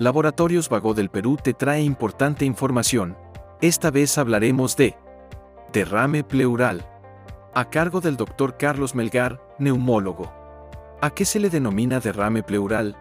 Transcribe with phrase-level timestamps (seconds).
[0.00, 3.18] Laboratorios Vago del Perú te trae importante información.
[3.60, 4.94] Esta vez hablaremos de
[5.74, 6.88] derrame pleural,
[7.52, 10.32] a cargo del doctor Carlos Melgar, neumólogo.
[11.02, 12.96] ¿A qué se le denomina derrame pleural?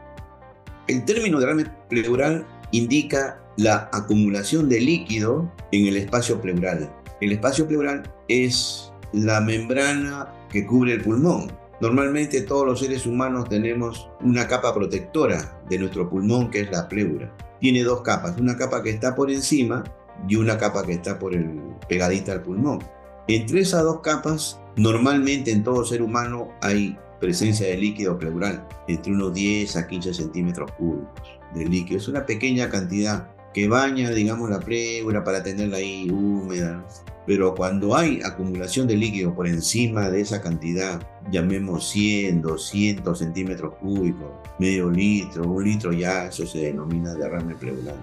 [0.89, 6.91] El término derrame pleural indica la acumulación de líquido en el espacio pleural.
[7.21, 11.49] El espacio pleural es la membrana que cubre el pulmón.
[11.81, 16.89] Normalmente todos los seres humanos tenemos una capa protectora de nuestro pulmón que es la
[16.89, 17.33] pleura.
[17.61, 19.83] Tiene dos capas, una capa que está por encima
[20.27, 22.79] y una capa que está por el pegadita al pulmón.
[23.27, 29.13] Entre esas dos capas, normalmente en todo ser humano hay presencia de líquido pleural, entre
[29.13, 31.97] unos 10 a 15 centímetros cúbicos de líquido.
[31.97, 36.85] Es una pequeña cantidad que baña, digamos, la pleura para tenerla ahí húmeda.
[37.25, 40.99] Pero cuando hay acumulación de líquido por encima de esa cantidad,
[41.31, 47.95] llamemos 100, 200 centímetros cúbicos, medio litro, un litro, ya eso se denomina derrame pleural.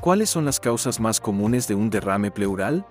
[0.00, 2.86] ¿Cuáles son las causas más comunes de un derrame pleural?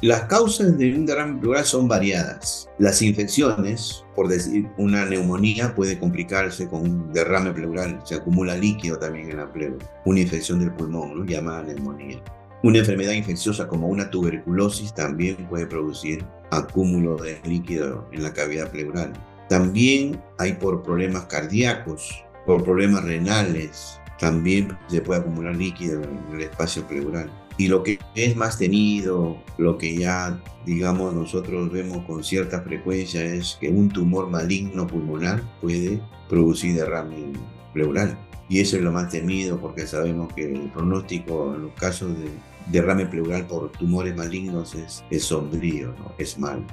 [0.00, 2.68] Las causas de un derrame pleural son variadas.
[2.78, 8.98] Las infecciones, por decir, una neumonía puede complicarse con un derrame pleural, se acumula líquido
[8.98, 9.84] también en la pleura.
[10.04, 11.24] Una infección del pulmón, ¿no?
[11.24, 12.22] llamada neumonía.
[12.64, 18.70] Una enfermedad infecciosa como una tuberculosis también puede producir acúmulo de líquido en la cavidad
[18.70, 19.12] pleural.
[19.50, 26.40] También hay por problemas cardíacos, por problemas renales, también se puede acumular líquido en el
[26.40, 27.30] espacio pleural.
[27.58, 33.22] Y lo que es más tenido, lo que ya, digamos, nosotros vemos con cierta frecuencia
[33.22, 37.34] es que un tumor maligno pulmonar puede producir derrame
[37.74, 38.16] pleural.
[38.48, 42.28] Y eso es lo más temido porque sabemos que el pronóstico en los casos de
[42.66, 46.12] derrame pleural por tumores malignos es, es sombrío, ¿no?
[46.18, 46.64] es malo.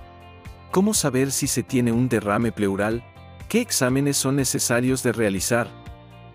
[0.71, 3.03] ¿Cómo saber si se tiene un derrame pleural?
[3.49, 5.67] ¿Qué exámenes son necesarios de realizar?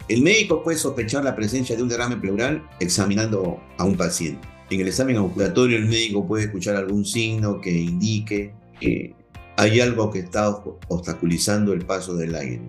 [0.08, 4.46] El médico puede sospechar la presencia de un derrame pleural examinando a un paciente.
[4.70, 9.14] En el examen ambulatorio el médico puede escuchar algún signo que indique que
[9.56, 10.50] hay algo que está
[10.88, 12.62] obstaculizando el paso del aire.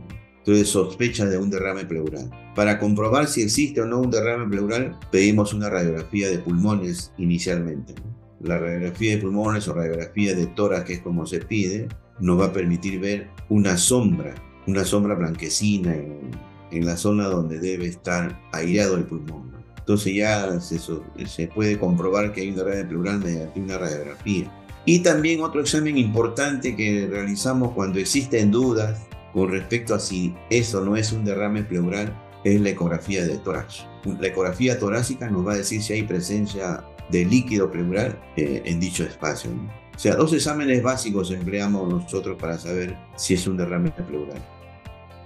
[0.48, 2.30] Entonces sospecha de un derrame pleural.
[2.56, 7.94] Para comprobar si existe o no un derrame pleural, pedimos una radiografía de pulmones inicialmente.
[8.40, 11.90] La radiografía de pulmones o radiografía de tórax, que es como se pide,
[12.22, 14.36] nos va a permitir ver una sombra,
[14.68, 16.32] una sombra blanquecina en,
[16.72, 19.52] en la zona donde debe estar aireado el pulmón.
[19.80, 24.50] Entonces ya se, se puede comprobar que hay un derrame pleural mediante una radiografía.
[24.86, 30.82] Y también otro examen importante que realizamos cuando existen dudas con respecto a si eso
[30.84, 33.86] no es un derrame pleural es la ecografía de tórax.
[34.20, 38.80] La ecografía torácica nos va a decir si hay presencia de líquido pleural eh, en
[38.80, 39.52] dicho espacio.
[39.96, 44.38] O sea, dos exámenes básicos empleamos nosotros para saber si es un derrame pleural.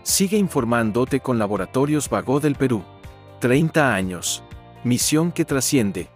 [0.04, 2.84] Sigue informándote con Laboratorios Vago del Perú.
[3.40, 4.44] 30 años.
[4.84, 6.10] Misión que trasciende.